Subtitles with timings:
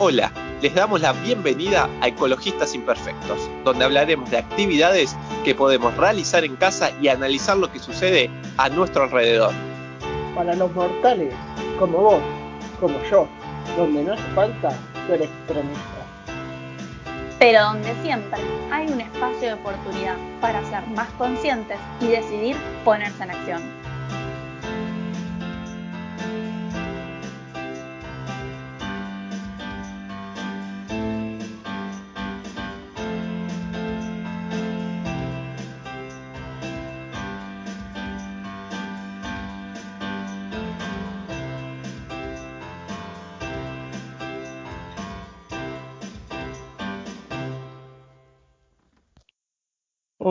[0.00, 0.30] Hola,
[0.62, 6.54] les damos la bienvenida a Ecologistas Imperfectos, donde hablaremos de actividades que podemos realizar en
[6.54, 9.50] casa y analizar lo que sucede a nuestro alrededor.
[10.36, 11.34] Para los mortales,
[11.80, 12.20] como vos,
[12.78, 13.26] como yo,
[13.76, 14.70] donde no hace falta
[15.08, 16.06] ser extremista.
[17.40, 18.38] Pero donde siempre
[18.70, 23.87] hay un espacio de oportunidad para ser más conscientes y decidir ponerse en acción.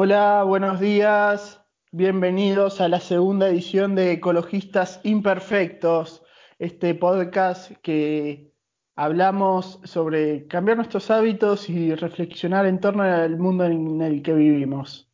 [0.10, 1.62] Hola, buenos días.
[1.92, 6.24] Bienvenidos a la segunda edición de Ecologistas Imperfectos,
[6.60, 8.54] este podcast que
[8.96, 15.12] hablamos sobre cambiar nuestros hábitos y reflexionar en torno al mundo en el que vivimos.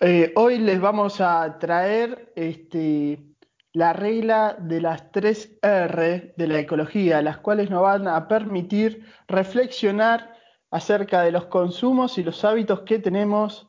[0.00, 3.24] Eh, hoy les vamos a traer este,
[3.72, 9.06] la regla de las tres R de la ecología, las cuales nos van a permitir
[9.28, 10.33] reflexionar
[10.74, 13.68] acerca de los consumos y los hábitos que tenemos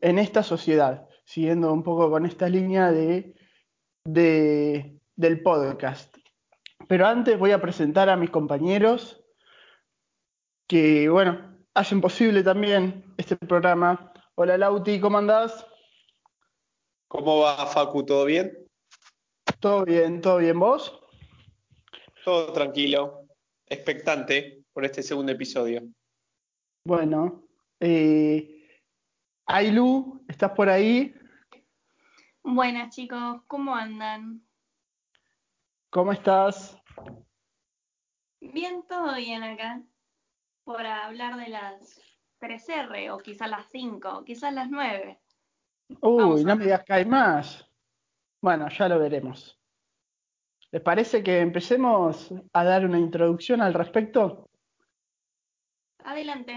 [0.00, 3.34] en esta sociedad, siguiendo un poco con esta línea de,
[4.04, 6.16] del podcast.
[6.86, 9.20] Pero antes voy a presentar a mis compañeros
[10.68, 14.12] que, bueno, hacen posible también este programa.
[14.36, 15.66] Hola Lauti, ¿cómo andás?
[17.08, 18.06] ¿Cómo va Facu?
[18.06, 18.56] ¿Todo bien?
[19.58, 20.60] Todo bien, todo bien.
[20.60, 21.00] ¿Vos?
[22.24, 23.26] Todo tranquilo,
[23.66, 25.82] expectante por este segundo episodio.
[26.86, 27.42] Bueno,
[27.80, 28.68] eh,
[29.46, 31.14] Ailu, ¿estás por ahí?
[32.42, 34.46] Buenas chicos, ¿cómo andan?
[35.88, 36.78] ¿Cómo estás?
[38.38, 39.82] Bien, todo bien acá.
[40.64, 42.02] Por hablar de las
[42.40, 45.18] 3R o quizás las 5, o quizás las 9.
[46.02, 47.66] Uy, no me digas que hay más.
[48.42, 49.58] Bueno, ya lo veremos.
[50.70, 54.50] ¿Les parece que empecemos a dar una introducción al respecto?
[56.04, 56.56] Adelante.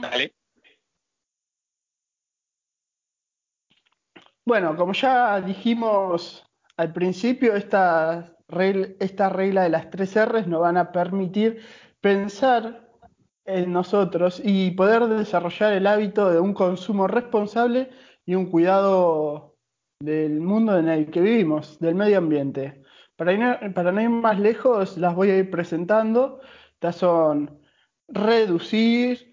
[4.45, 6.45] Bueno, como ya dijimos
[6.77, 11.61] al principio, esta regla, esta regla de las tres R's nos van a permitir
[11.99, 12.87] pensar
[13.45, 17.89] en nosotros y poder desarrollar el hábito de un consumo responsable
[18.25, 19.55] y un cuidado
[19.99, 22.83] del mundo en el que vivimos, del medio ambiente.
[23.15, 26.41] Para, ir, para no ir más lejos, las voy a ir presentando.
[26.73, 27.61] Estas son
[28.07, 29.26] reducir,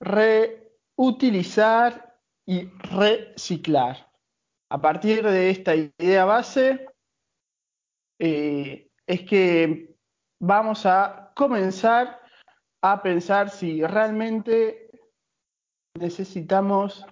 [0.00, 4.10] reutilizar y reciclar.
[4.70, 6.86] A partir de esta idea base,
[8.18, 9.94] eh, es que
[10.40, 12.20] vamos a comenzar
[12.82, 14.90] a pensar si realmente
[15.94, 17.04] necesitamos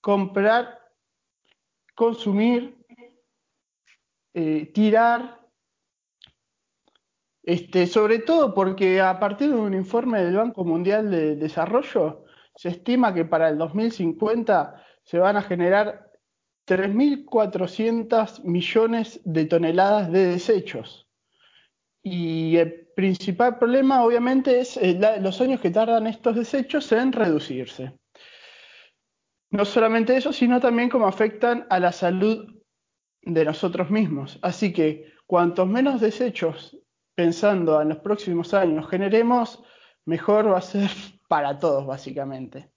[0.00, 0.80] comprar,
[1.94, 2.76] consumir,
[4.34, 5.39] eh, tirar
[7.50, 12.24] este, sobre todo porque a partir de un informe del Banco Mundial de Desarrollo,
[12.54, 16.12] se estima que para el 2050 se van a generar
[16.68, 21.08] 3.400 millones de toneladas de desechos.
[22.04, 27.98] Y el principal problema, obviamente, es eh, los años que tardan estos desechos en reducirse.
[29.50, 32.62] No solamente eso, sino también cómo afectan a la salud
[33.22, 34.38] de nosotros mismos.
[34.40, 36.80] Así que cuantos menos desechos
[37.20, 39.62] pensando en los próximos años generemos,
[40.06, 40.88] mejor va a ser
[41.28, 42.72] para todos, básicamente.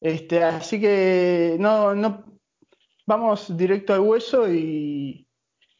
[0.00, 2.24] Este, así que no, no,
[3.06, 5.28] vamos directo al hueso y,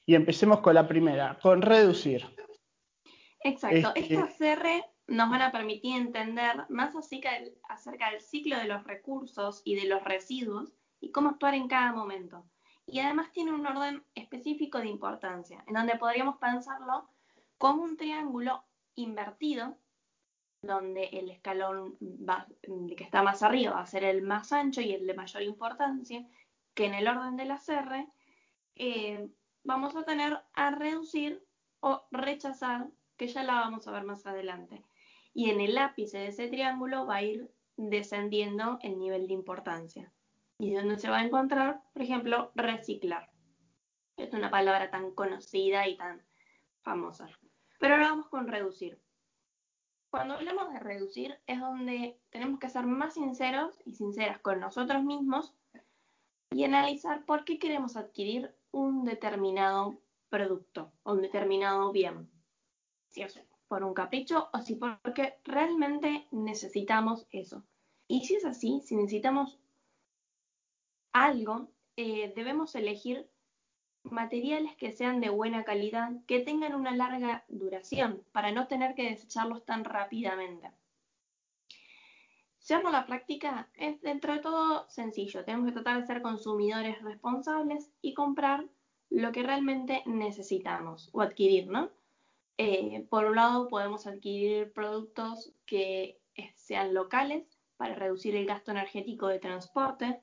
[0.06, 2.22] empecemos con la primera, con reducir.
[3.40, 8.58] Exacto, este, estas R nos van a permitir entender más acerca del, acerca del ciclo
[8.58, 12.44] de los recursos y de los residuos y cómo actuar en cada momento.
[12.86, 17.08] Y además tiene un orden específico de importancia, en donde podríamos pensarlo
[17.58, 18.64] como un triángulo
[18.94, 19.76] invertido,
[20.62, 21.98] donde el escalón
[22.96, 26.26] que está más arriba va a ser el más ancho y el de mayor importancia,
[26.74, 28.08] que en el orden de las R
[28.76, 29.28] eh,
[29.62, 31.44] vamos a tener a reducir
[31.80, 34.82] o rechazar, que ya la vamos a ver más adelante.
[35.32, 40.12] Y en el ápice de ese triángulo va a ir descendiendo el nivel de importancia.
[40.58, 43.30] Y donde se va a encontrar, por ejemplo, reciclar.
[44.16, 46.22] Es una palabra tan conocida y tan
[46.82, 47.28] famosa.
[47.78, 49.00] Pero ahora vamos con reducir.
[50.10, 55.02] Cuando hablamos de reducir es donde tenemos que ser más sinceros y sinceras con nosotros
[55.02, 55.52] mismos
[56.52, 59.98] y analizar por qué queremos adquirir un determinado
[60.28, 62.30] producto o un determinado bien.
[63.08, 67.64] si es por un capricho o si porque realmente necesitamos eso.
[68.06, 69.58] Y si es así, si necesitamos
[71.12, 73.28] algo, eh, debemos elegir
[74.04, 79.10] materiales que sean de buena calidad, que tengan una larga duración, para no tener que
[79.10, 80.70] desecharlos tan rápidamente.
[82.66, 85.44] Llevarlo a la práctica es dentro de todo sencillo.
[85.44, 88.64] Tenemos que tratar de ser consumidores responsables y comprar
[89.10, 91.90] lo que realmente necesitamos o adquirir, ¿no?
[92.56, 96.20] Eh, por un lado, podemos adquirir productos que
[96.54, 97.44] sean locales
[97.76, 100.20] para reducir el gasto energético de transporte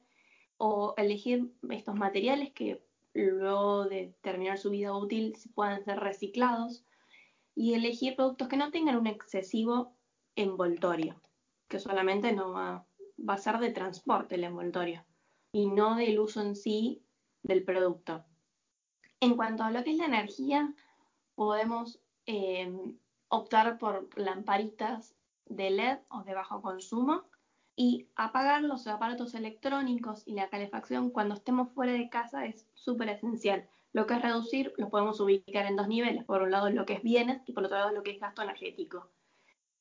[0.57, 6.85] o elegir estos materiales que luego de terminar su vida útil puedan ser reciclados
[7.55, 9.95] y elegir productos que no tengan un excesivo
[10.35, 11.21] envoltorio,
[11.67, 12.85] que solamente no va,
[13.17, 15.05] va a ser de transporte el envoltorio
[15.51, 17.03] y no del uso en sí
[17.43, 18.25] del producto.
[19.19, 20.73] En cuanto a lo que es la energía,
[21.35, 22.71] podemos eh,
[23.27, 25.15] optar por lamparitas
[25.45, 27.25] de LED o de bajo consumo
[27.75, 33.09] y apagar los aparatos electrónicos y la calefacción cuando estemos fuera de casa es súper
[33.09, 33.67] esencial.
[33.93, 36.23] Lo que es reducir lo podemos ubicar en dos niveles.
[36.25, 38.41] Por un lado lo que es bienes y por otro lado lo que es gasto
[38.41, 39.09] energético.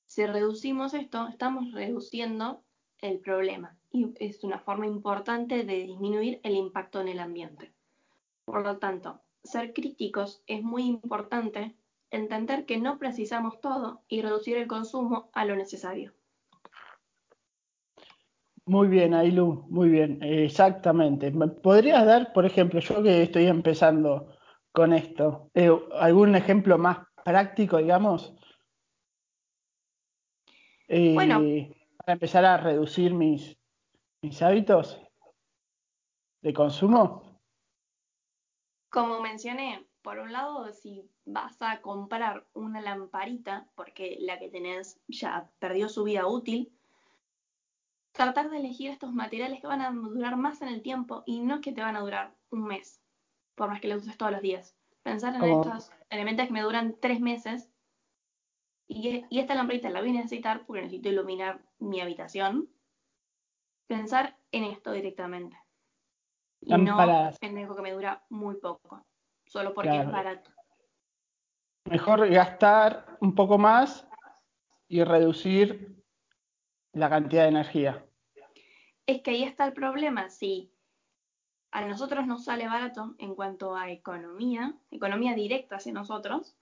[0.06, 2.62] Si reducimos esto, estamos reduciendo
[2.99, 7.73] el problema y es una forma importante de disminuir el impacto en el ambiente.
[8.44, 11.76] Por lo tanto, ser críticos es muy importante,
[12.11, 16.12] entender que no precisamos todo y reducir el consumo a lo necesario.
[18.70, 21.32] Muy bien, Ailu, muy bien, exactamente.
[21.32, 24.28] ¿Me podrías dar, por ejemplo, yo que estoy empezando
[24.70, 28.32] con esto, eh, algún ejemplo más práctico, digamos?
[30.87, 31.40] Eh, bueno,
[31.96, 33.58] para empezar a reducir mis,
[34.22, 35.02] mis hábitos
[36.40, 37.40] de consumo.
[38.88, 45.00] Como mencioné, por un lado, si vas a comprar una lamparita, porque la que tenés
[45.08, 46.73] ya perdió su vida útil,
[48.25, 51.62] tratar de elegir estos materiales que van a durar más en el tiempo y no
[51.62, 53.00] que te van a durar un mes,
[53.55, 54.76] por más que los uses todos los días.
[55.02, 57.70] Pensar en estos elementos que me duran tres meses
[58.87, 62.69] y, esta lamparita la voy a necesitar porque necesito iluminar mi habitación.
[63.87, 65.56] Pensar en esto directamente.
[66.61, 69.02] Y no en algo que me dura muy poco,
[69.46, 70.50] solo porque es barato.
[71.87, 74.06] Mejor gastar un poco más
[74.88, 76.05] y reducir
[76.93, 78.05] la cantidad de energía.
[79.10, 80.70] Es que ahí está el problema, si
[81.72, 86.54] a nosotros nos sale barato en cuanto a economía, economía directa hacia nosotros,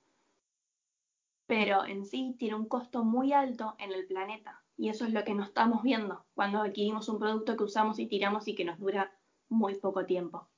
[1.47, 4.63] pero en sí tiene un costo muy alto en el planeta.
[4.79, 8.07] Y eso es lo que nos estamos viendo cuando adquirimos un producto que usamos y
[8.07, 9.13] tiramos y que nos dura
[9.51, 10.49] muy poco tiempo.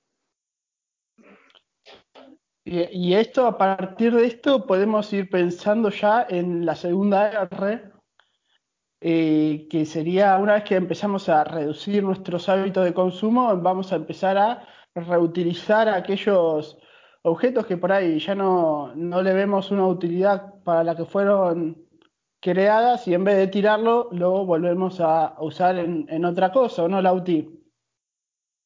[2.65, 7.91] Y, esto, a partir de esto, podemos ir pensando ya en la segunda R,
[9.01, 13.97] eh, que sería una vez que empezamos a reducir nuestros hábitos de consumo, vamos a
[13.97, 16.77] empezar a reutilizar aquellos
[17.23, 21.89] objetos que por ahí ya no, no le vemos una utilidad para la que fueron
[22.41, 27.01] creadas y en vez de tirarlo, lo volvemos a usar en, otra cosa, ¿o no,
[27.01, 27.49] Lauti?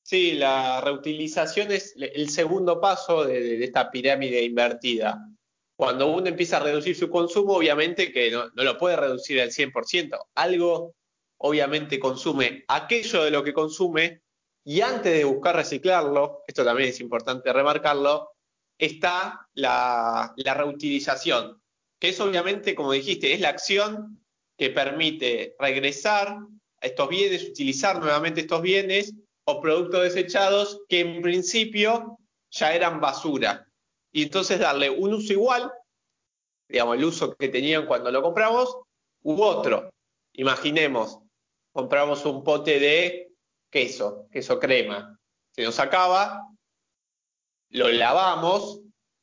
[0.03, 5.34] Sí, la reutilización es el segundo paso de esta pirámide invertida
[5.77, 10.19] cuando uno empieza a reducir su consumo, obviamente que no, lo puede reducir al 100%.
[10.35, 10.95] Algo,
[11.39, 14.23] obviamente, consume aquello de lo que consume
[14.65, 18.31] y antes de buscar reciclarlo, esto también es importante remarcarlo,
[18.79, 21.61] está la, la reutilización,
[21.99, 24.25] que es obviamente, como dijiste, es la acción
[24.57, 26.39] que permite regresar
[26.81, 29.13] a estos bienes, utilizar nuevamente estos bienes
[29.45, 32.19] o productos desechados que en principio
[32.51, 33.67] ya eran basura
[34.15, 35.73] y entonces darle un uso igual,
[36.69, 38.79] digamos, el uso que tenían cuando lo compramos,
[39.25, 39.91] u otro.
[40.35, 41.19] Imaginemos,
[41.73, 43.33] compramos un pote de
[43.71, 45.19] queso, queso crema,
[45.51, 46.49] se nos acaba,
[47.71, 48.83] lo lavamos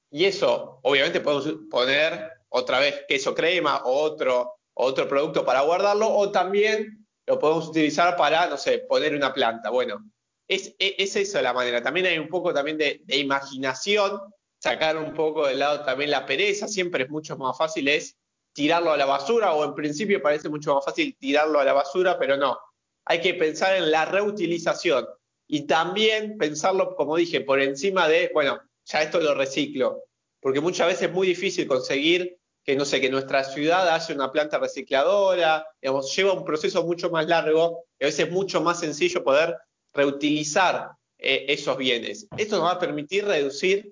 [0.10, 6.10] y eso, obviamente podemos poner otra vez queso crema o otro, otro producto para guardarlo
[6.10, 9.70] o también lo podemos utilizar para, no sé, poner una planta.
[9.70, 10.04] Bueno,
[10.50, 11.82] es, es, eso la manera.
[11.82, 14.20] También hay un poco también de imaginación
[14.62, 18.16] sacar un poco de lado también la pereza, siempre es mucho más fácil es
[18.54, 22.20] tirarlo a la basura o en principio parece mucho más fácil tirarlo a la basura,
[22.20, 22.60] pero no,
[23.06, 25.08] hay que pensar en la reutilización
[25.48, 30.04] y también pensarlo, como dije, por encima de, bueno, ya esto lo reciclo,
[30.40, 34.32] porque muchas veces es muy difícil conseguir que, no sé, que nuestra ciudad haya una
[34.32, 38.80] planta recicladora, digamos, lleva un proceso mucho más largo y a veces es mucho más
[38.80, 39.58] sencillo poder
[39.94, 42.28] reutilizar eh, esos bienes.
[42.38, 43.92] Esto nos va a permitir reducir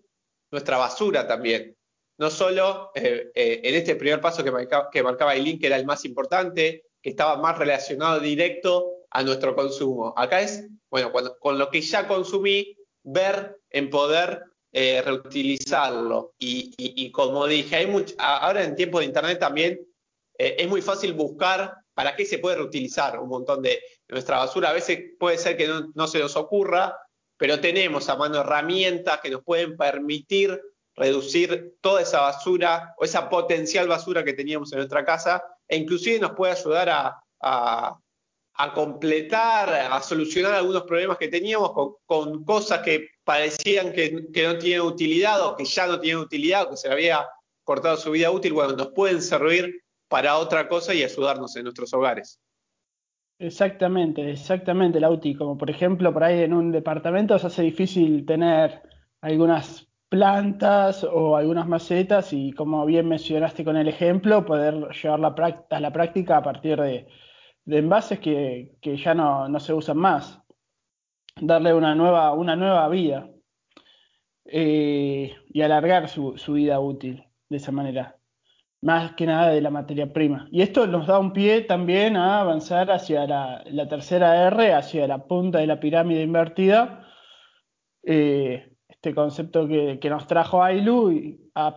[0.51, 1.75] nuestra basura también.
[2.17, 5.67] no solo eh, eh, en este primer paso que marcaba, que marcaba el link, que
[5.67, 10.13] era el más importante, que estaba más relacionado directo a nuestro consumo.
[10.17, 16.33] Acá es, bueno, con lo que ya consumí, ver en poder eh, reutilizarlo.
[16.37, 19.79] Y, como dije, hay mucho, ahora en tiempos de Internet también
[20.37, 23.79] es muy fácil buscar para qué se puede reutilizar un montón de,
[24.09, 24.69] nuestra basura.
[24.69, 26.95] A veces puede ser que no se nos ocurra,
[27.39, 30.61] pero tenemos a mano herramientas que nos pueden permitir
[30.93, 36.19] reducir toda esa basura o esa potencial basura que teníamos en nuestra casa e inclusive
[36.19, 36.89] nos puede ayudar
[37.41, 37.97] a,
[38.75, 41.71] completar, a solucionar algunos problemas que teníamos
[42.05, 44.11] con, cosas que parecían que,
[44.43, 47.25] no tienen utilidad o que ya no tienen utilidad o que se había
[47.63, 51.93] cortado su vida útil, bueno, nos pueden servir para otra cosa y ayudarnos en nuestros
[51.93, 52.37] hogares.
[53.39, 55.33] Exactamente, exactamente, Lauti.
[55.33, 58.81] Como por ejemplo, por ahí en un departamento se hace difícil tener
[59.21, 65.35] algunas plantas o algunas macetas y como bien mencionaste con el ejemplo, poder llevarla
[65.69, 67.07] a la práctica a partir de,
[67.65, 70.41] envases que, ya no, se usan más.
[71.41, 73.29] Darle una nueva, una nueva vida
[74.45, 78.18] eh, y alargar su, vida útil de esa manera.
[78.81, 80.47] Más que nada de la materia prima.
[80.51, 85.27] Y esto nos da un pie también a avanzar hacia la, tercera R, hacia la
[85.27, 87.05] punta de la pirámide invertida.
[88.03, 91.73] Eh, este concepto que, nos trajo Ailu y a,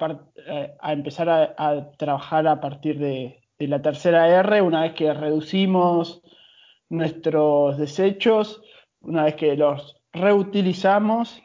[0.46, 6.20] eh, empezar a, trabajar a partir de, la tercera R, una vez que reducimos
[6.88, 8.60] nuestros desechos,
[9.00, 11.40] una vez que los reutilizamos,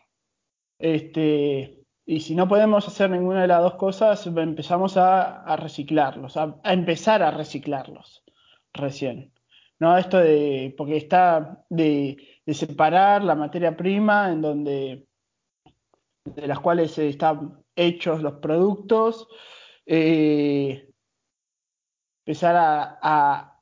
[0.80, 1.77] este,
[2.10, 7.22] y si no podemos hacer ninguna de las dos cosas, empezamos a, reciclarlos, a, empezar
[7.22, 8.24] a reciclarlos
[8.72, 9.34] recién.
[9.78, 9.98] ¿no?
[9.98, 12.16] Esto de, porque está de,
[12.48, 15.08] separar la materia prima en donde
[16.24, 19.28] de las cuales están hechos los productos,
[19.86, 20.90] eh,
[22.26, 23.62] empezar a,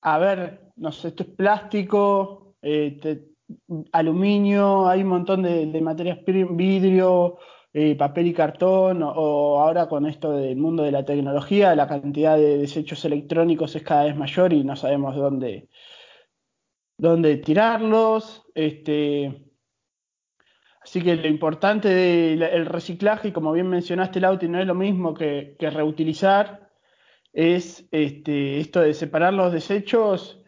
[0.00, 3.29] a, ver, no sé, esto es plástico, eh,
[3.92, 7.38] aluminio, hay un montón de, materias vidrio,
[7.72, 12.36] eh, papel y cartón, o, ahora con esto del mundo de la tecnología, la cantidad
[12.36, 15.68] de desechos electrónicos es cada vez mayor y no sabemos dónde,
[16.98, 18.44] dónde tirarlos.
[18.54, 19.50] Este,
[20.82, 25.56] Así que lo importante del reciclaje, como bien mencionaste, Lauti, no es lo mismo que,
[25.60, 26.70] reutilizar,
[27.32, 30.39] es este, esto de separar los desechos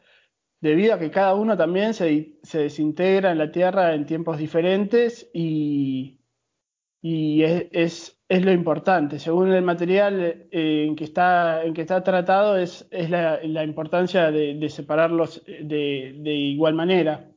[0.62, 6.19] debido a que cada uno también se, desintegra en la Tierra en tiempos diferentes y,
[7.02, 9.19] es, lo importante.
[9.19, 14.69] Según el material eh, en, que está, en que está tratado, es, la, importancia de,
[14.71, 17.28] separarlos de, de, igual manera.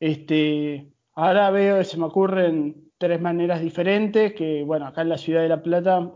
[0.00, 5.42] Este, Ahora veo, se me ocurren tres maneras diferentes que, bueno, acá en la ciudad
[5.42, 6.12] de La Plata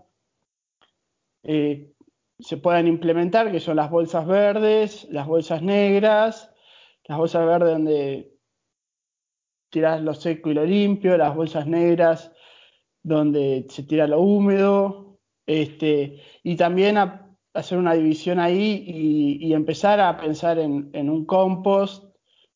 [1.42, 1.92] eh,
[2.38, 6.51] se puedan implementar, que son las bolsas verdes, las bolsas negras,
[7.09, 8.38] las bolsas verdes donde
[9.71, 12.32] tiras lo seco y lo limpio, las bolsas negras
[13.02, 16.97] donde se tira lo húmedo, este, y también
[17.54, 22.12] hacer una división ahí y, empezar a pensar en, en un compost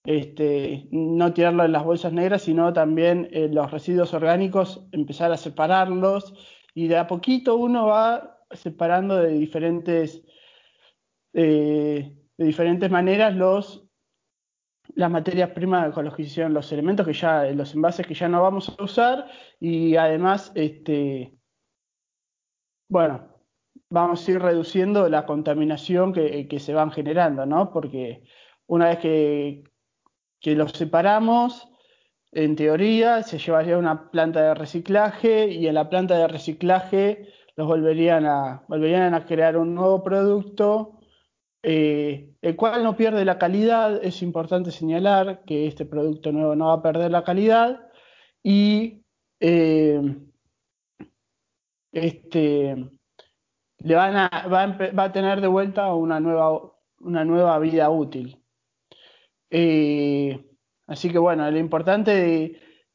[0.06, 5.36] este, no tirarlo en las bolsas negras, sino también eh, los residuos orgánicos, empezar a
[5.36, 6.32] separarlos
[6.74, 10.22] y de a poquito uno va separando de diferentes,
[11.32, 13.85] eh, de diferentes maneras los,
[14.94, 18.74] las materias primas de ecologización, los elementos que ya, los envases que ya no vamos
[18.78, 19.26] a usar
[19.60, 21.36] y además, este,
[22.88, 23.28] bueno,
[23.90, 27.72] vamos a ir reduciendo la contaminación que, que se van generando, ¿no?
[27.72, 28.24] Porque
[28.66, 29.64] una vez que
[30.40, 31.68] que los separamos,
[32.32, 37.28] en teoría se llevaría a una planta de reciclaje y en la planta de reciclaje
[37.56, 40.95] los volverían a, volverían a crear un nuevo producto,
[41.68, 43.98] eh, el cual no pierde la calidad.
[44.04, 47.90] Es importante señalar que este producto nuevo no va a perder la calidad
[48.40, 49.02] y
[49.40, 50.00] eh,
[51.90, 52.76] este,
[53.78, 58.40] le van a, va, a, tener de vuelta una nueva, una nueva vida útil.
[59.50, 60.46] Eh,
[60.86, 62.12] así que bueno, lo importante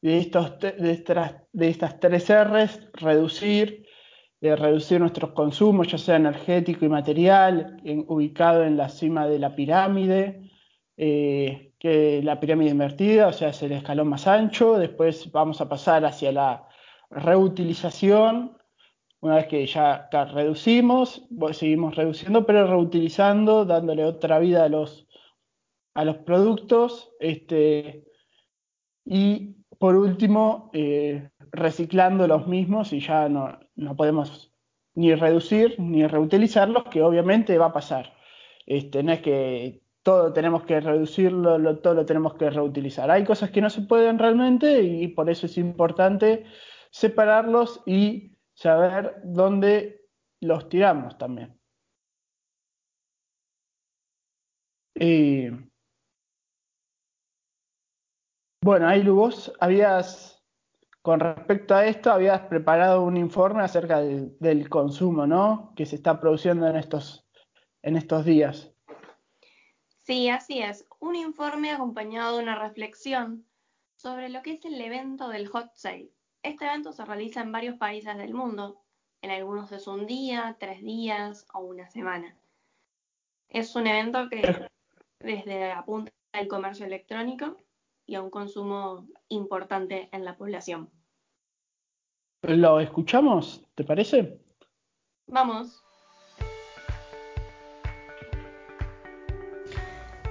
[0.00, 3.81] de, estos, estas, de estas tres R's, reducir,
[4.42, 9.54] de reducir nuestros consumos, ya sea energético y material, ubicado en la cima de la
[9.54, 10.50] pirámide,
[10.96, 15.68] eh, que la pirámide invertida, o sea, es el escalón más ancho, después vamos a
[15.68, 16.68] pasar hacia la
[17.08, 18.58] reutilización,
[19.20, 25.06] una vez que ya reducimos, seguimos reduciendo, pero reutilizando, dándole otra vida a los
[25.94, 27.12] a los productos.
[27.20, 28.04] Este,
[29.04, 34.52] y por último, eh, reciclando los mismos y ya no, no podemos
[34.94, 38.14] ni reducir ni reutilizarlos, que obviamente va a pasar.
[38.66, 43.10] Este, no es que todo tenemos que reducirlo, todo lo tenemos que reutilizar.
[43.10, 46.44] Hay cosas que no se pueden realmente y por eso es importante
[46.90, 50.06] separarlos y saber dónde
[50.40, 51.58] los tiramos también.
[58.64, 60.31] Bueno, ahí vos habías,
[61.02, 65.72] con respecto a esto, habías preparado un informe acerca del, consumo, ¿no?
[65.76, 67.26] Que se está produciendo en estos,
[67.82, 68.72] en estos días.
[70.02, 70.86] Sí, así es.
[71.00, 73.44] Un informe acompañado de una reflexión
[73.96, 76.12] sobre lo que es el evento del Hot Sale.
[76.42, 78.84] Este evento se realiza en varios países del mundo.
[79.22, 82.36] En algunos es un día, tres días o una semana.
[83.48, 84.68] Es un evento que
[85.18, 87.56] desde apunta al comercio electrónico
[88.12, 90.90] y a un consumo importante en la población.
[92.42, 93.64] ¿Lo escuchamos?
[93.74, 94.38] ¿Te parece?
[95.26, 95.82] Vamos.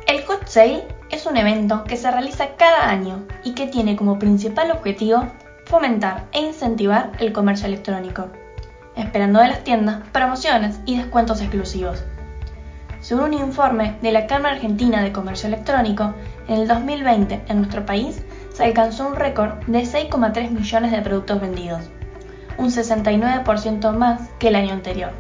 [0.08, 4.20] El Hot Sale es un evento que se realiza cada año y que tiene como
[4.20, 5.24] principal objetivo
[5.66, 8.30] fomentar e incentivar el comercio electrónico,
[8.96, 12.04] esperando de las tiendas promociones y descuentos exclusivos.
[13.02, 16.14] Según un informe de la Cámara Argentina de Comercio Electrónico,
[16.48, 21.42] en el 2020 en nuestro país se alcanzó un récord de 6,3 millones de productos
[21.42, 21.90] vendidos,
[22.60, 25.12] un 69% más que el año anterior.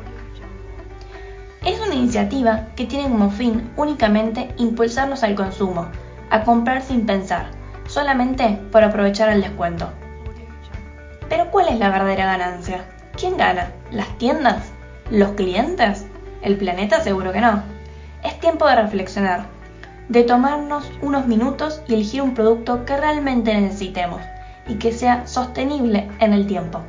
[1.65, 5.87] Es una iniciativa que tiene como fin únicamente impulsarnos al consumo,
[6.29, 7.47] a comprar sin pensar,
[7.87, 9.89] solamente por aprovechar el descuento.
[11.29, 12.85] Pero ¿cuál es la verdadera ganancia?
[13.17, 13.71] ¿Quién gana?
[13.91, 14.71] ¿Las tiendas?
[15.09, 16.05] ¿Los clientes?
[16.41, 17.01] ¿El planeta?
[17.01, 17.63] Seguro que no.
[18.23, 19.45] Es tiempo de reflexionar,
[20.09, 24.21] de tomarnos unos minutos y elegir un producto que realmente necesitemos
[24.67, 26.81] y que sea sostenible en el tiempo.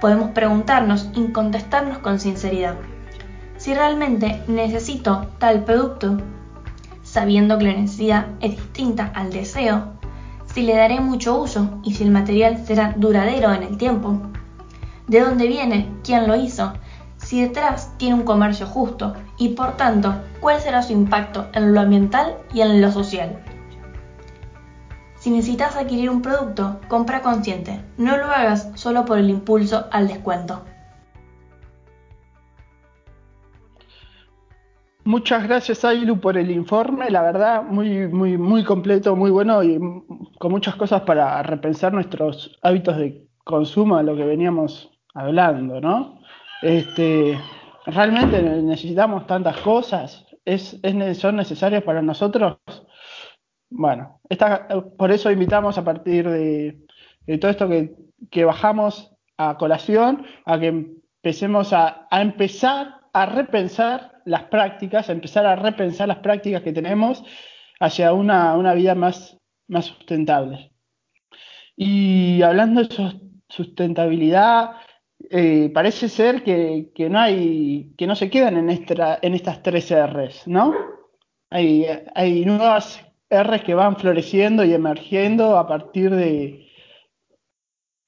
[0.00, 2.76] Podemos preguntarnos y contestarnos con sinceridad
[3.56, 6.18] si realmente necesito tal producto,
[7.02, 9.92] sabiendo que la necesidad es distinta al deseo,
[10.52, 14.20] si le daré mucho uso y si el material será duradero en el tiempo,
[15.06, 16.74] de dónde viene, quién lo hizo,
[17.24, 21.80] si detrás tiene un comercio justo y por tanto cuál será su impacto en lo
[21.80, 23.42] ambiental y en lo social.
[25.16, 30.06] Si necesitas adquirir un producto, compra consciente, no lo hagas solo por el impulso al
[30.06, 30.62] descuento.
[35.06, 37.10] Muchas gracias, Ailu, por el informe.
[37.10, 39.78] La verdad, muy, muy, muy completo, muy bueno y
[40.38, 46.23] con muchas cosas para repensar nuestros hábitos de consumo, a lo que veníamos hablando, ¿no?
[46.64, 47.38] Este,
[47.84, 50.24] realmente necesitamos tantas cosas.
[50.46, 52.56] ¿Es, es, ¿Son necesarias para nosotros?
[53.68, 54.20] Bueno,
[54.96, 56.78] por eso invitamos a partir de,
[57.38, 57.68] todo esto
[58.30, 65.44] que, bajamos a colación, a que empecemos a, a empezar a repensar las prácticas, empezar
[65.44, 67.22] a repensar las prácticas que tenemos
[67.78, 70.72] hacia una, una vida más, más sustentable.
[71.76, 72.88] Y hablando de
[73.48, 74.76] sustentabilidad,
[75.30, 79.62] eh, parece ser que, que, no hay, que no se quedan en, esta, en estas
[79.62, 80.74] tres R's, ¿no?
[81.50, 86.68] Hay, hay nuevas R's que van floreciendo y emergiendo a partir de,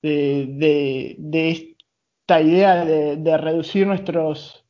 [0.03, 4.65] de, esta idea de, reducir nuestros,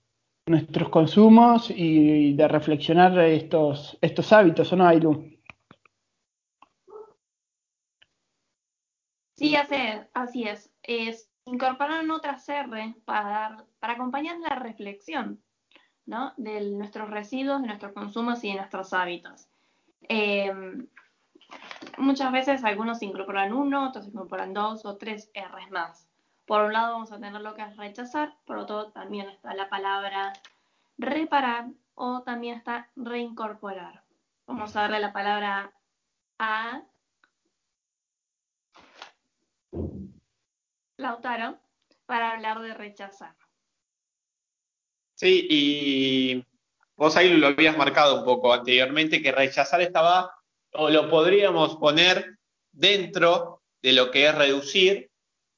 [0.46, 5.36] nuestros consumos y de reflexionar estos, estos hábitos, ¿o no, Ailu?
[9.36, 9.54] Sí,
[10.14, 10.72] así es.
[10.82, 11.30] es.
[11.46, 15.40] Incorporaron otras R para, acompañar la reflexión
[16.36, 19.48] de nuestros residuos, de nuestros consumos y de nuestros hábitos.
[20.02, 20.86] Em,
[21.98, 26.08] muchas veces algunos incorporan uno, otros incorporan dos o tres R's más.
[26.46, 29.68] Por un lado vamos a tener lo que es rechazar, por otro también está la
[29.68, 30.32] palabra
[30.98, 34.02] reparar o también está reincorporar.
[34.46, 35.72] Vamos a darle la palabra
[36.38, 36.82] a
[40.98, 41.58] Lautaro
[42.06, 43.34] para hablar de rechazar.
[45.14, 46.44] Sí, y
[46.96, 50.34] vos ahí lo habías marcado un poco anteriormente, que rechazar estaba,
[50.72, 52.38] o lo podríamos poner
[52.72, 55.10] dentro de lo que es reducir,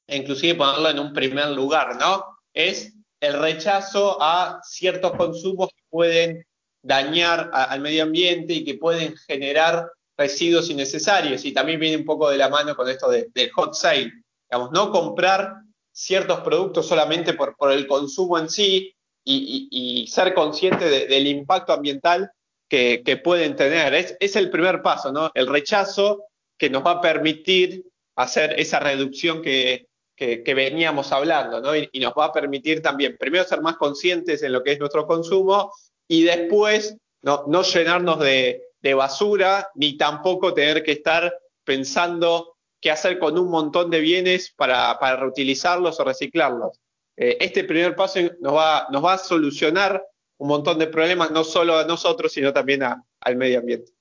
[0.07, 2.25] e inclusive ponerlo en un primer lugar, ¿no?
[2.53, 6.45] Es el rechazo a ciertos consumos que pueden
[6.81, 11.43] dañar al medio ambiente y que pueden generar residuos innecesarios.
[11.45, 14.11] Y también viene un poco de la mano con esto del hot sale.
[14.49, 15.55] Digamos, no comprar
[15.91, 22.31] ciertos productos solamente por, por el consumo en sí y, ser consciente del impacto ambiental
[22.67, 23.93] que, pueden tener.
[23.93, 25.31] Es, es el primer paso, ¿no?
[25.33, 26.23] El rechazo
[26.57, 27.85] que nos va a permitir
[28.15, 31.75] hacer esa reducción que, veníamos hablando, ¿no?
[31.75, 35.07] Y, nos va a permitir también, primero, ser más conscientes en lo que es nuestro
[35.07, 35.71] consumo
[36.07, 38.63] y después no, no llenarnos de,
[38.95, 41.33] basura ni tampoco tener que estar
[41.63, 46.79] pensando qué hacer con un montón de bienes para, reutilizarlos o reciclarlos.
[47.17, 50.03] Eh, este primer paso nos va, nos va a solucionar
[50.37, 53.91] un montón de problemas, no solo a nosotros, sino también al medio ambiente.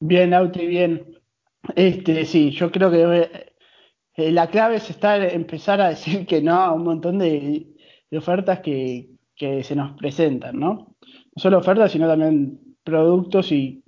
[0.00, 1.18] Bien, Auti, bien.
[1.74, 3.30] Este, sí, yo creo que
[4.16, 7.66] eh, la clave es empezar a decir que no a un montón de,
[8.12, 10.96] ofertas que, se nos presentan, ¿no?
[11.00, 13.84] No solo ofertas, sino también productos y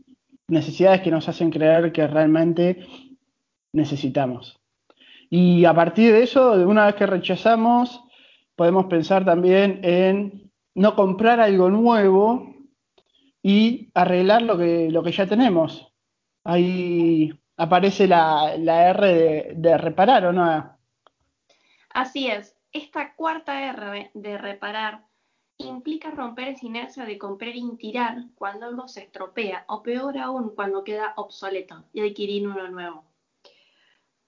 [0.50, 2.86] necesidades que nos hacen creer que realmente
[3.72, 4.60] necesitamos.
[5.30, 8.02] Y a partir de eso, de una vez que rechazamos,
[8.56, 12.54] podemos pensar también en no comprar algo nuevo
[13.42, 15.92] y arreglar lo que, lo que ya tenemos.
[16.44, 20.76] Ahí aparece la, R de, reparar, ¿o no?
[21.90, 22.56] Así es.
[22.72, 25.04] Esta cuarta R de reparar
[25.66, 30.54] implica romper esa inercia de comprar y tirar cuando algo se estropea, o peor aún,
[30.54, 33.04] cuando queda obsoleto y adquirir uno nuevo.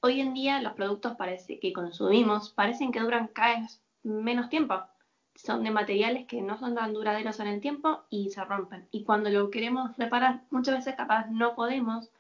[0.01, 3.67] Hoy en día los productos parece, que consumimos parecen que duran cada
[4.03, 4.83] menos tiempo.
[5.35, 8.89] Son de materiales que no son tan duraderos en el tiempo y se rompen.
[8.91, 12.11] Y cuando lo queremos reparar, muchas veces capaz no podemos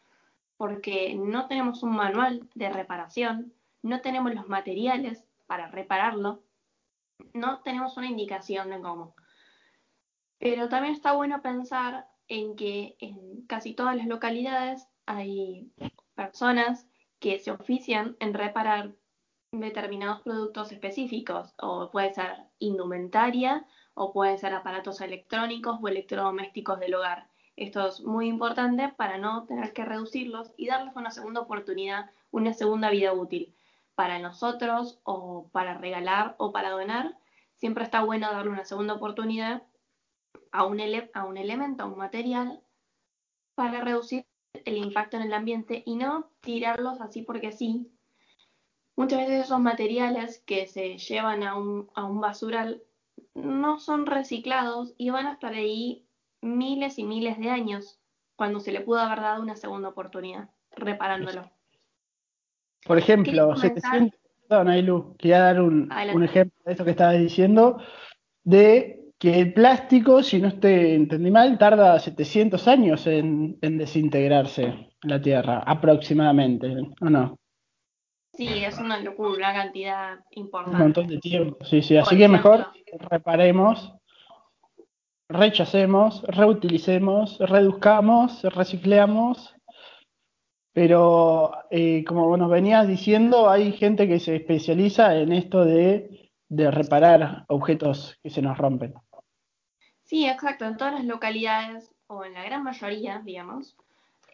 [0.57, 6.41] porque no tenemos un manual de reparación, no tenemos los materiales para repararlo,
[7.33, 9.15] no tenemos una indicación de cómo.
[10.39, 15.73] Pero también está bueno pensar en que en casi todas las localidades hay
[16.15, 18.95] personas que se ofician en reparar
[19.53, 26.95] determinados productos específicos, o puede ser indumentaria, o puede ser aparatos electrónicos o electrodomésticos del
[26.95, 27.29] hogar.
[27.57, 32.55] Esto es muy importante para no tener que reducirlos y darles una segunda oportunidad, una
[32.55, 33.55] segunda vida útil.
[34.03, 37.17] Para nosotros o para regalar o para donar,
[37.55, 39.63] siempre está bueno darle una segunda oportunidad
[40.51, 40.81] a un,
[41.15, 42.61] a un elemento, a un material,
[43.55, 44.27] para reducir
[44.65, 47.93] el impacto en el ambiente y no tirarlos así porque sí.
[48.97, 52.83] Muchas veces esos materiales que se llevan a un, a un basural
[53.35, 56.09] no son reciclados y van a estar ahí
[56.41, 58.01] miles y miles de años
[58.35, 61.49] cuando se le pudo haber dado una segunda oportunidad reparándolo.
[62.85, 64.19] Por ejemplo, 700,
[64.49, 65.91] perdón, quería dar un,
[66.23, 67.79] ejemplo de esto que estabas diciendo,
[68.45, 74.91] de que el plástico, si no te entendí mal, tarda 700 años en, desintegrarse en
[75.03, 77.39] la Tierra, aproximadamente, ¿o no?
[78.35, 80.77] Sí, es una locura, una cantidad importante.
[80.77, 81.97] Un montón de tiempo, sí, sí.
[81.97, 82.67] Así que mejor
[83.11, 83.93] reparemos
[85.33, 89.55] rechacemos, reutilicemos, reduzcamos, recicleamos,
[90.73, 97.45] pero eh, como nos venías diciendo, hay gente que se especializa en esto de, reparar
[97.49, 98.95] objetos que se nos rompen.
[100.03, 100.67] Sí, exacto.
[100.67, 103.75] En todas las localidades, o en la gran mayoría, digamos,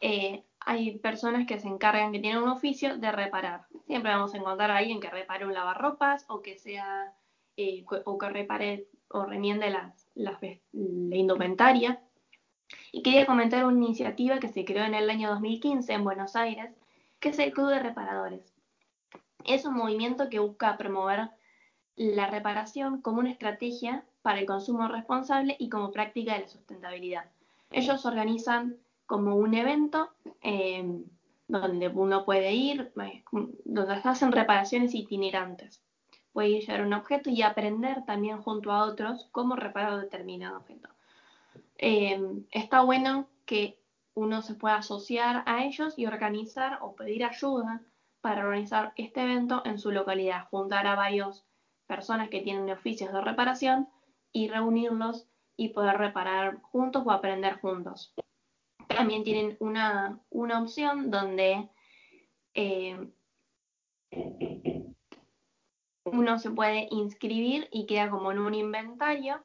[0.00, 3.66] eh, hay personas que se encargan, que tienen un oficio de reparar.
[3.86, 7.12] Siempre vamos a encontrar a alguien que repare un lavarropas o que sea,
[7.56, 10.38] eh, o que repare o remiende las, la,
[10.72, 12.00] indumentaria.
[12.92, 16.70] Y quería comentar una iniciativa que se creó en el año 2015 en Buenos Aires,
[17.20, 18.52] que es el Club de Reparadores.
[19.44, 21.30] Es un movimiento que busca promover
[21.96, 27.24] la reparación como una estrategia para el consumo responsable y como práctica de la sustentabilidad.
[27.70, 28.76] Ellos organizan
[29.06, 30.10] como un evento
[30.42, 31.02] eh,
[31.48, 33.24] donde uno puede ir, eh,
[33.64, 35.82] donde hacen reparaciones itinerantes
[36.38, 40.88] puede llevar un objeto y aprender también junto a otros cómo reparar determinado objeto.
[41.78, 43.78] Em, está bueno que
[44.14, 47.82] uno se pueda asociar a ellos y organizar o pedir ayuda
[48.20, 51.46] para organizar este evento en su localidad, juntar a varias
[51.86, 53.88] personas que tienen oficios de reparación
[54.32, 58.12] y reunirlos y poder reparar juntos o aprender juntos.
[58.88, 61.68] También tienen una, opción donde
[62.54, 63.08] eh,
[66.04, 69.40] uno se puede inscribir y queda como en un inventario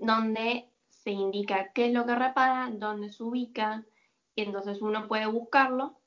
[0.00, 0.68] donde
[1.08, 3.82] se indica qué es lo que repara, dónde se ubica,
[4.36, 5.98] y entonces uno puede buscarlo,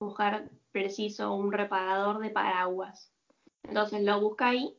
[0.00, 3.12] buscar preciso un reparador de paraguas.
[3.62, 4.74] Entonces lo busca ahí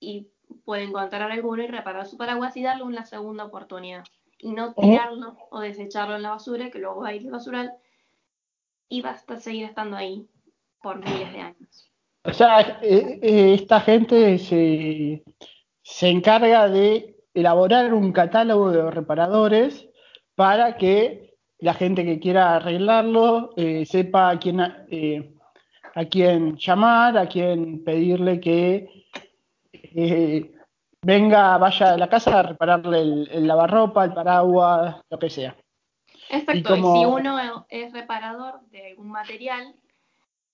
[0.00, 0.28] y
[0.64, 4.04] puede encontrar alguno y reparar su paraguas y darle una segunda oportunidad.
[4.38, 7.74] Y no tirarlo o desecharlo en la basura, que luego va a ir al basural
[8.88, 10.26] y va a seguir estando ahí
[10.80, 11.90] por miles de años.
[12.24, 15.22] O sea, eh, eh, esta gente se,
[16.00, 19.88] encarga de elaborar un catálogo de reparadores
[20.34, 25.34] para que la gente que quiera arreglarlo eh, sepa a quién, eh,
[25.94, 28.88] a quién llamar, a quién pedirle que
[31.04, 35.56] venga, vaya a la casa a repararle el, lavarropa, el paraguas, lo que sea.
[36.30, 39.74] Exacto, y, si uno es reparador de algún material,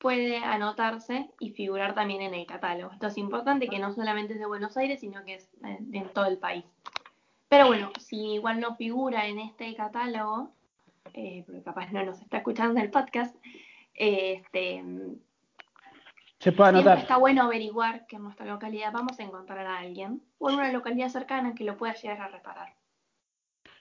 [0.00, 2.92] puede anotarse y figurar también en el catálogo.
[2.92, 6.24] Esto es importante que no solamente es de Buenos Aires, sino que es en todo
[6.24, 6.64] el país.
[7.48, 10.50] Pero bueno, si igual no figura en este catálogo,
[11.12, 13.36] eh, porque capaz no nos está escuchando en el podcast,
[13.94, 14.82] este,
[16.38, 16.98] se puede anotar.
[16.98, 20.72] está bueno averiguar que en nuestra localidad vamos a encontrar a alguien o en una
[20.72, 22.72] localidad cercana que lo pueda llegar a reparar.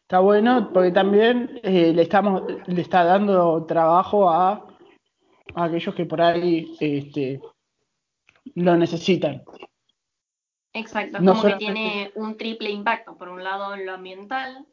[0.01, 4.68] Está bueno porque también eh, le estamos le está dando trabajo a,
[5.55, 7.41] a aquellos que por ahí este,
[8.55, 9.43] lo necesitan.
[10.73, 13.17] Exacto, como que tiene un triple impacto.
[13.17, 14.65] Por un lado, lo ambiental,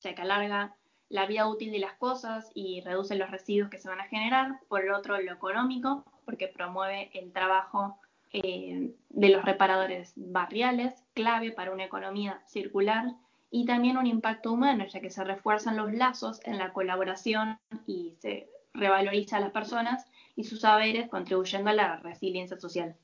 [0.00, 0.76] ya que alarga
[1.08, 4.60] la vida útil de las cosas y reduce los residuos que se van a generar.
[4.68, 7.98] Por el otro, lo económico, porque promueve el trabajo
[8.32, 13.06] eh, de los reparadores barriales, clave para una economía circular.
[13.50, 18.14] Y también un impacto humano, ya que se refuerzan los lazos en la colaboración y
[18.20, 20.06] se revaloriza a las personas
[20.36, 22.96] y sus saberes, contribuyendo a la resiliencia social.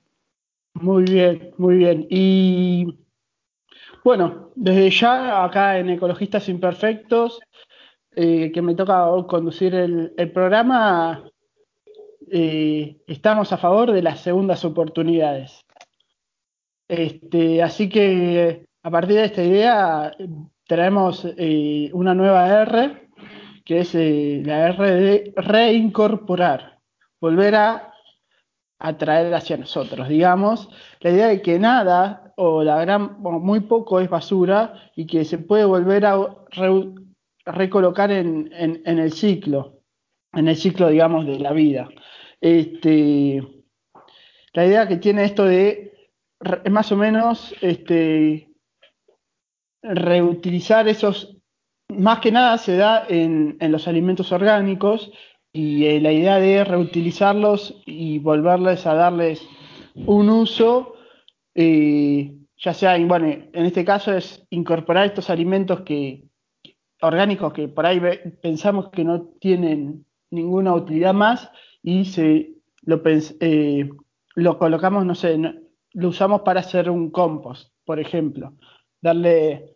[0.74, 2.06] Muy bien, muy bien.
[2.10, 2.98] Y
[4.04, 7.40] bueno, desde ya acá en Ecologistas Imperfectos,
[8.14, 11.24] eh, que me toca conducir el, programa,
[12.30, 15.64] eh, estamos a favor de las segundas oportunidades.
[16.88, 20.16] Este, así que a partir de esta idea
[20.66, 23.05] traemos eh, una nueva R,
[23.66, 26.78] que es la R de reincorporar,
[27.20, 27.92] volver a
[28.78, 30.68] atraer hacia nosotros, digamos,
[31.00, 35.24] la idea de que nada o la gran o muy poco es basura y que
[35.24, 36.44] se puede volver a
[37.44, 39.80] recolocar en, en, el ciclo,
[40.32, 41.88] en el ciclo, digamos, de la vida.
[42.40, 43.42] Este,
[44.52, 45.92] la idea que tiene esto de
[46.70, 48.48] más o menos este,
[49.82, 51.35] reutilizar esos,
[51.88, 55.10] más que nada se da en, en los alimentos orgánicos
[55.52, 59.46] y eh, la idea de reutilizarlos y volverles a darles
[59.94, 60.94] un uso,
[61.54, 66.24] eh, ya sea, bueno, en este caso es incorporar estos alimentos que
[67.00, 68.00] orgánicos que por ahí
[68.42, 71.50] pensamos que no tienen ninguna utilidad más
[71.82, 73.88] y se lo, eh,
[74.34, 75.38] lo colocamos, no sé,
[75.92, 78.52] lo usamos para hacer un compost, por ejemplo,
[79.00, 79.75] darle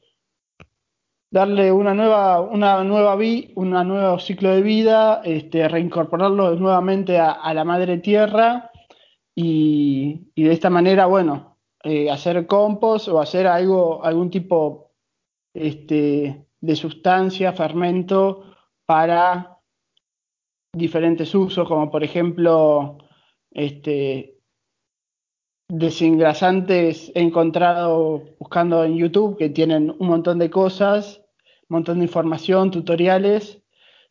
[1.30, 7.54] darle una nueva, una nueva vi, un nuevo ciclo de vida, este, reincorporarlo nuevamente a,
[7.54, 8.70] la madre tierra
[9.34, 14.92] y, de esta manera, bueno, eh, hacer compost o hacer algo, algún tipo
[15.54, 18.44] este, de sustancia, fermento
[18.84, 19.58] para
[20.72, 22.98] diferentes usos, como por ejemplo,
[23.52, 24.40] este,
[25.68, 31.19] desengrasantes he encontrado buscando en YouTube que tienen un montón de cosas
[31.70, 33.62] montón de información, tutoriales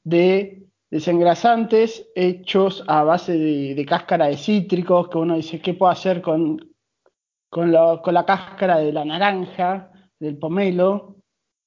[0.04, 6.22] de desengrasantes hechos a base de, cáscara de cítricos, que uno dice, ¿qué puedo hacer
[6.22, 6.74] con,
[7.50, 11.17] con, la cáscara de la naranja, del pomelo?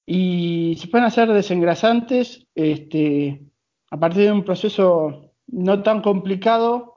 [0.04, 3.40] Y se pueden hacer desengrasantes este,
[3.90, 6.96] a partir de un proceso no tan complicado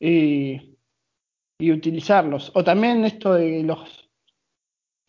[0.00, 0.74] eh,
[1.58, 2.50] y utilizarlos.
[2.54, 4.05] O también esto de los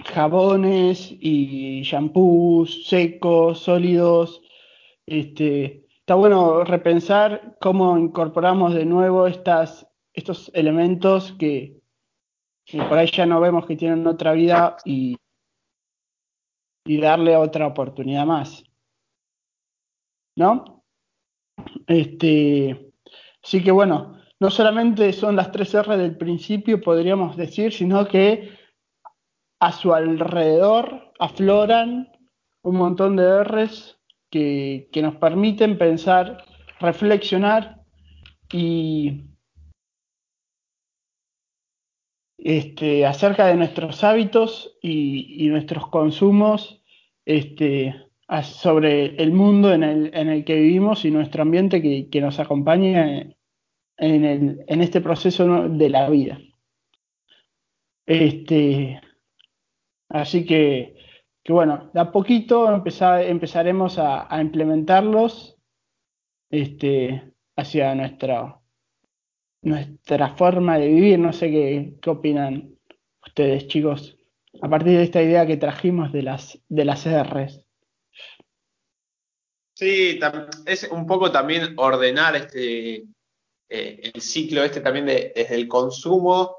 [0.07, 4.41] jabones y shampoos secos, sólidos.
[5.05, 11.81] Este, está bueno repensar cómo incorporamos de nuevo estas, estos elementos que,
[12.89, 15.17] por ahí ya no vemos que tienen otra vida y,
[16.85, 18.63] y darle otra oportunidad más.
[20.35, 20.83] ¿No?
[21.87, 22.91] Este,
[23.43, 28.51] así que bueno, no solamente son las tres R del principio, podríamos decir, sino que
[29.59, 32.11] a su alrededor afloran
[32.63, 36.43] un montón de R's que, nos permiten pensar,
[36.79, 37.81] reflexionar
[38.51, 39.23] y
[42.37, 46.83] este, acerca de nuestros hábitos y, nuestros consumos
[47.25, 47.95] este,
[48.43, 53.21] sobre el mundo en el, en el, que vivimos y nuestro ambiente que, nos acompaña
[53.97, 56.39] en, el, en, este proceso de la vida.
[58.05, 59.01] Este,
[60.09, 60.95] Así que,
[61.43, 65.57] que bueno, de a poquito empezaremos a, implementarlos
[66.49, 68.59] este, hacia nuestra,
[69.61, 71.19] nuestra forma de vivir.
[71.19, 72.77] No sé qué, opinan
[73.25, 74.17] ustedes, chicos,
[74.61, 77.63] a partir de esta idea que trajimos de las, de las R's.
[79.75, 80.19] Sí,
[80.65, 83.05] es un poco también ordenar este
[83.69, 86.56] eh, el ciclo este también desde el consumo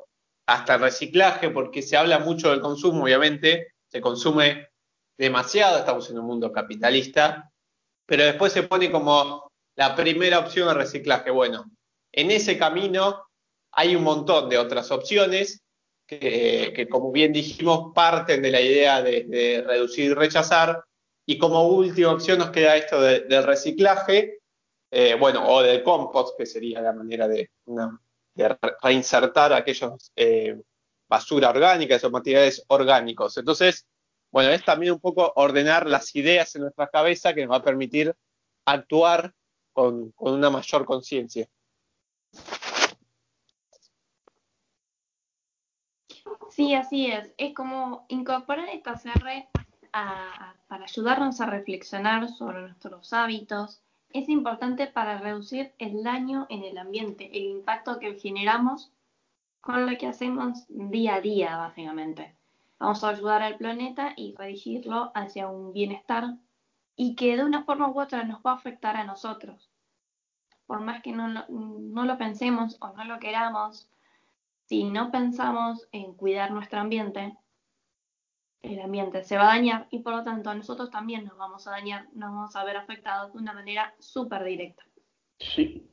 [0.49, 4.69] hasta el reciclaje, porque se habla mucho del consumo, obviamente, se consume
[5.19, 7.53] demasiado, estamos en un mundo capitalista,
[8.07, 11.31] pero después se pone como la primera opción el reciclaje.
[11.31, 11.71] Bueno,
[12.13, 13.27] en ese camino
[13.73, 15.63] hay un montón de otras opciones
[16.07, 20.83] que, como bien dijimos, parten de la idea de reducir y rechazar,
[21.27, 24.39] y como última opción nos queda esto del reciclaje,
[24.91, 27.51] eh, bueno, o del compost, que sería la manera de,
[28.83, 30.61] reinsertar aquellos eh,
[31.09, 33.37] basura orgánica, esos materiales orgánicos.
[33.37, 33.87] Entonces,
[34.31, 37.65] bueno, es también un poco ordenar las ideas en nuestra cabeza que nos va a
[37.65, 38.15] permitir
[38.67, 39.35] actuar
[39.73, 41.49] con, una mayor conciencia.
[46.51, 47.33] Sí, así es.
[47.39, 49.49] Es como incorporar esta CR
[49.91, 56.79] para ayudarnos a reflexionar sobre nuestros hábitos, es importante para reducir el daño en el
[56.79, 58.91] ambiente, el impacto que generamos
[59.61, 62.35] con lo que hacemos día a día, básicamente.
[62.79, 66.37] Vamos a ayudar al planeta y dirigirlo hacia un bienestar
[66.97, 69.71] y que de una forma u otra nos va a afectar a nosotros.
[70.67, 73.89] Por más que no lo pensemos o no lo queramos,
[74.67, 77.37] si no pensamos en cuidar nuestro ambiente,
[78.63, 81.71] el ambiente se va a dañar y por lo tanto nosotros también nos vamos a
[81.71, 84.83] dañar, nos vamos a ver afectados de una manera súper directa.
[85.39, 85.89] Sí,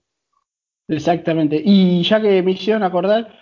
[0.87, 1.61] exactamente.
[1.63, 3.37] Y ya que me hicieron acordar,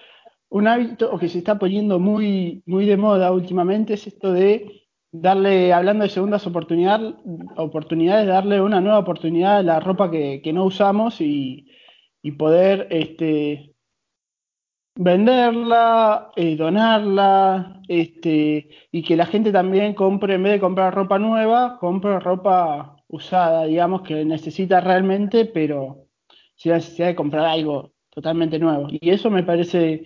[0.50, 5.74] un hábito que se está poniendo muy, muy de moda últimamente es esto de darle,
[5.74, 7.16] hablando de segundas oportunidades,
[7.56, 11.72] oportunidades darle una nueva oportunidad a la ropa que, que no usamos y,
[12.22, 13.73] y poder este,
[14.96, 21.20] venderla, eh, donarla, este, y que la gente también compre, en vez de comprar ropa
[21.20, 26.08] nueva, compre ropa usada, digamos, que necesita realmente, pero
[26.56, 28.88] sin necesidad de comprar algo totalmente nuevo.
[28.90, 30.06] Y eso me parece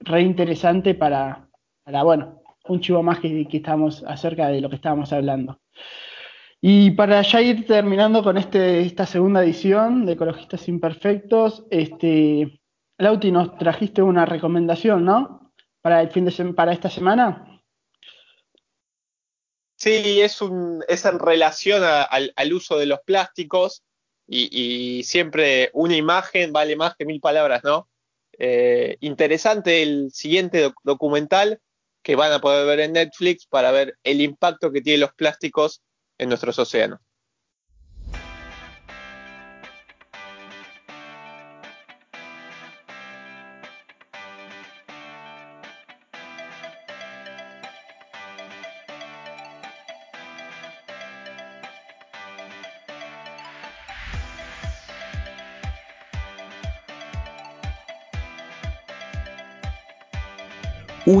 [0.00, 1.48] re interesante para,
[1.84, 5.60] para bueno, un chivo más que, que estamos acerca de lo que estábamos hablando.
[6.60, 12.60] Y para ya ir terminando con este, esta segunda edición de Ecologistas Imperfectos, este,
[12.98, 15.52] Lauti, nos trajiste una recomendación, ¿no?
[15.80, 17.62] Para el fin de para esta semana.
[19.76, 23.82] Sí, es, un, es en relación al, uso de los plásticos
[24.26, 27.88] y, siempre una imagen vale más que mil palabras, ¿no?
[28.38, 31.60] Eh, interesante el siguiente documental
[32.02, 35.82] que van a poder ver en Netflix para ver el impacto que tienen los plásticos
[36.18, 37.00] en nuestros océanos.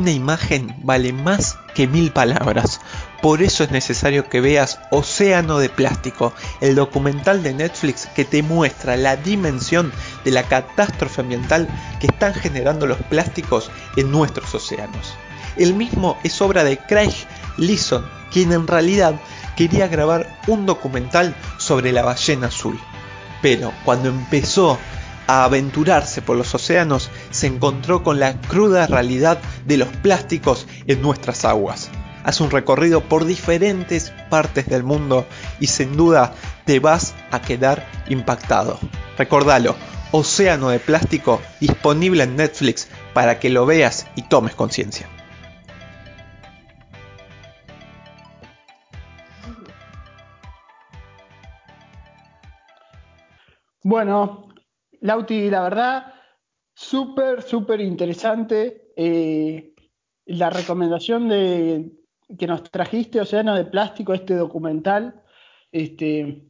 [0.04, 2.82] Una imagen vale más que mil palabras.
[3.22, 8.42] Por eso es necesario que veas Océano de Plástico, el documental de Netflix que te
[8.42, 9.90] muestra la dimensión
[10.22, 11.68] de la catástrofe ambiental
[12.00, 15.14] que están generando los plásticos en nuestros océanos.
[15.56, 17.14] El mismo es obra de Craig
[17.56, 19.14] Leeson, quien en realidad
[19.56, 22.78] quería grabar un documental sobre la ballena azul.
[23.40, 24.78] Pero cuando empezó
[25.26, 31.02] a aventurarse por los océanos, se encontró con la cruda realidad de los plásticos en
[31.02, 31.90] nuestras aguas.
[32.24, 35.26] Haz un recorrido por diferentes partes del mundo
[35.60, 36.32] y sin duda
[36.64, 38.78] te vas a quedar impactado.
[39.18, 39.76] Recordalo,
[40.10, 45.08] Océano de Plástico disponible en Netflix para que lo veas y tomes conciencia.
[53.82, 54.53] Bueno,
[55.04, 56.14] Lauti, la verdad,
[56.74, 58.90] súper, súper interesante.
[58.96, 59.74] Eh,
[60.24, 61.92] la recomendación de
[62.38, 65.22] que nos trajiste, Océano de Plástico, este documental,
[65.70, 66.48] este,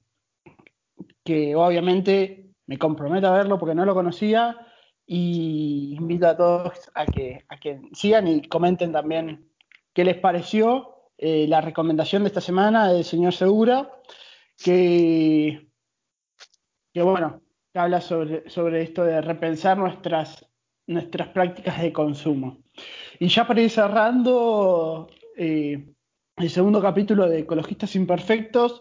[1.24, 4.56] que obviamente me comprometo a verlo porque no lo conocía
[5.04, 9.50] y invito a todos a que, a que sigan y comenten también
[9.92, 13.90] qué les pareció eh, la recomendación de esta semana del señor Segura,
[14.56, 15.66] que,
[16.92, 17.42] que bueno,
[17.74, 20.46] que habla sobre, sobre esto de repensar nuestras,
[20.86, 22.62] nuestras prácticas de consumo.
[23.18, 25.84] Y ya para ir cerrando eh,
[26.36, 28.80] el segundo capítulo de Ecologistas Imperfectos,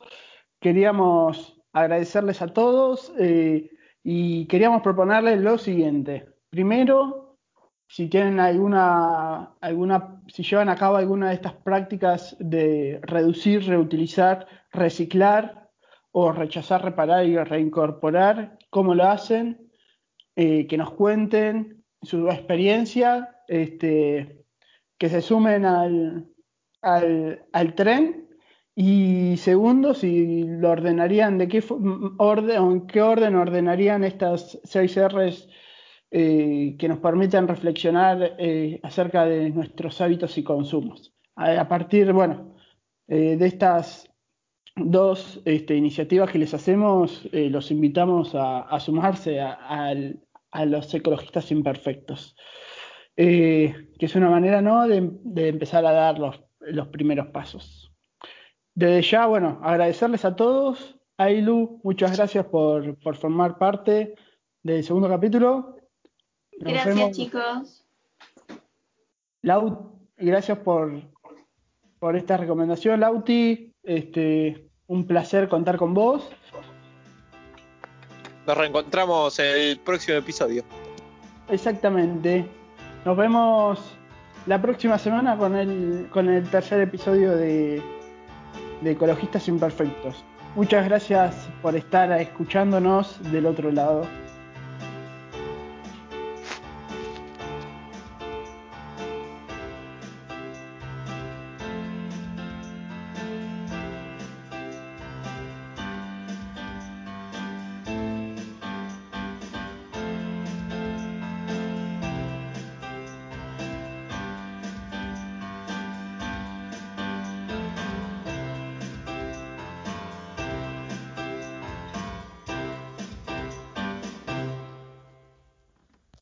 [0.60, 3.72] queríamos agradecerles a todos eh,
[4.04, 6.28] y queríamos proponerles lo siguiente.
[6.52, 7.40] Primero,
[7.88, 14.46] si tienen alguna, alguna, si llevan a cabo alguna de estas prácticas de reducir, reutilizar,
[14.72, 15.64] reciclar,
[16.16, 19.70] o rechazar, reparar y reincorporar, cómo lo hacen,
[20.36, 24.46] eh, que nos cuenten su experiencia, este,
[24.98, 26.28] que se sumen al,
[26.82, 28.28] al, tren
[28.76, 31.64] y segundo, si lo ordenarían, de qué
[32.18, 35.48] orden en qué orden ordenarían estas seis R's
[36.12, 41.14] eh, que nos permiten reflexionar eh, acerca de nuestros hábitos y consumos.
[41.36, 42.56] A, partir, bueno,
[43.08, 44.13] de estas
[44.76, 49.94] dos este, iniciativas que les hacemos, eh, los invitamos a, sumarse a,
[50.66, 52.36] los ecologistas imperfectos,
[53.16, 54.88] eh, que es una manera ¿no?
[54.88, 57.92] de, empezar a dar los, los, primeros pasos.
[58.76, 61.00] Desde ya, bueno, agradecerles a todos.
[61.18, 64.16] Ailu, muchas gracias por, por formar parte
[64.64, 65.78] del segundo capítulo.
[66.60, 67.86] gracias, chicos.
[69.44, 71.04] Lau, gracias por,
[72.00, 73.73] por esta recomendación, Lauti.
[73.84, 76.30] Este, un placer contar con vos.
[78.48, 80.64] Nos reencontramos en el próximo episodio.
[81.50, 82.46] Exactamente.
[83.06, 83.80] Nos vemos
[84.46, 87.82] la próxima semana con el, con el tercer episodio de,
[88.82, 90.24] de Ecologistas Imperfectos.
[90.56, 94.06] Muchas gracias por estar escuchándonos del otro lado.